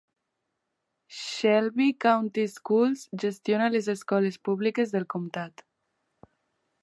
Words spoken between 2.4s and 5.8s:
Schools gestiona les escoles públiques del comtat.